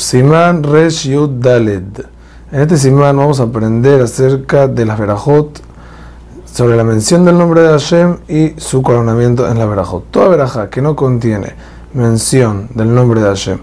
[0.00, 2.06] Siman Resh Yud Daled.
[2.50, 5.60] En este Siman vamos a aprender acerca de las Berajot,
[6.46, 10.10] sobre la mención del nombre de Hashem y su coronamiento en la Berajot.
[10.10, 11.54] Toda Berajá que no contiene
[11.92, 13.58] mención del nombre de Hashem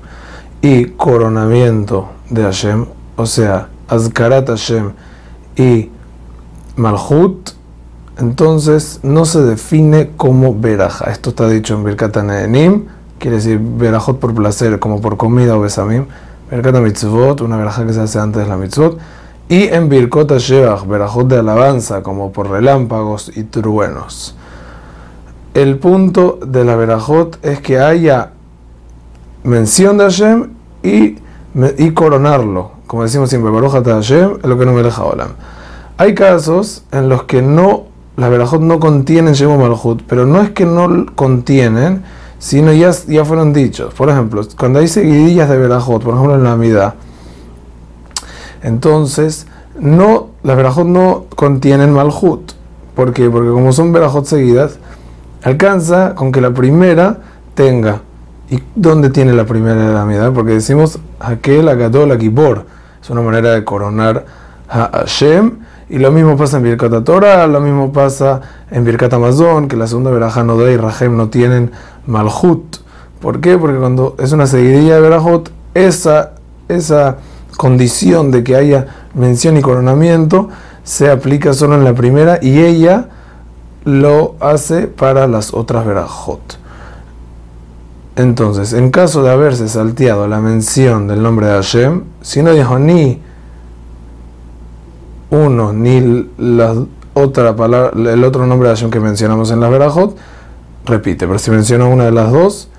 [0.61, 2.85] y coronamiento de Hashem,
[3.15, 4.91] o sea, Azkarat Hashem
[5.55, 5.89] y
[6.75, 7.49] Malhut,
[8.19, 11.09] entonces no se define como Berajá.
[11.09, 12.85] Esto está dicho en Birkat Nehenim
[13.19, 16.05] quiere decir verajot por placer, como por comida o besamim,
[16.49, 18.97] Birkat mitzvot, una verajá que se hace antes de la mitzvot,
[19.49, 24.35] y en Birkot Shevach, verajot de alabanza, como por relámpagos y truenos.
[25.53, 28.31] El punto de la verajot es que haya
[29.43, 30.49] mención de Hashem
[30.83, 31.17] y,
[31.77, 35.31] y coronarlo, como decimos siempre, Baruch Hashem, lo que no me deja Olam.
[35.97, 37.83] Hay casos en los que no,
[38.15, 42.03] las verajot no contienen Shemo Malhut, pero no es que no contienen,
[42.39, 43.93] sino ya, ya fueron dichos.
[43.93, 46.95] Por ejemplo, cuando hay seguidillas de verajot, por ejemplo en la Amida,
[48.61, 49.47] entonces
[49.79, 52.51] no, las verajot no contienen malhut.
[52.95, 53.29] ¿Por qué?
[53.29, 54.79] Porque como son verajot seguidas,
[55.43, 57.19] alcanza con que la primera
[57.53, 58.01] tenga.
[58.49, 60.31] ¿Y dónde tiene la primera de la Amida?
[60.31, 62.65] Porque decimos aquel agadol akibor.
[63.01, 64.25] Es una manera de coronar
[64.69, 69.69] a Hashem y lo mismo pasa en Birkat Torah, lo mismo pasa en Birkat Amazon,
[69.69, 71.71] que la segunda veraja no y Rahem no tienen
[72.07, 72.77] Malhut.
[73.21, 73.57] ¿Por qué?
[73.57, 76.33] Porque cuando es una seguidilla de verajot, esa,
[76.67, 77.17] esa
[77.57, 80.49] condición de que haya mención y coronamiento
[80.83, 83.09] se aplica solo en la primera y ella
[83.83, 86.57] lo hace para las otras verajot.
[88.15, 92.79] Entonces, en caso de haberse salteado la mención del nombre de Hashem, si no dijo
[92.79, 93.21] ni
[95.29, 96.73] uno ni la
[97.13, 100.17] otra palabra, el otro nombre de Hashem que mencionamos en las Berajot,
[100.87, 101.27] repite.
[101.27, 102.69] Pero si menciona una de las dos,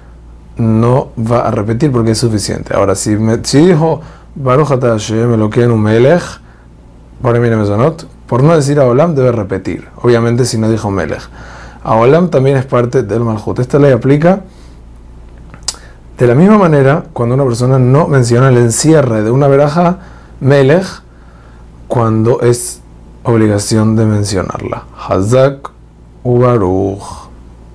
[0.57, 2.75] no va a repetir porque es suficiente.
[2.75, 4.01] Ahora, si, me, si dijo
[4.35, 6.23] Baruch me lo en un Melech,
[7.23, 7.39] por
[8.27, 9.89] por no decir a Olam, debe repetir.
[10.03, 11.29] Obviamente, si no dijo Melech.
[11.83, 13.59] A Olam también es parte del Malhut.
[13.59, 14.43] Esta ley aplica
[16.19, 19.99] de la misma manera cuando una persona no menciona el encierre de una veraja
[20.41, 21.03] Melech
[21.87, 22.81] cuando es
[23.23, 24.85] obligación de mencionarla.
[25.09, 25.71] Hazak
[26.25, 27.28] Ubaruch.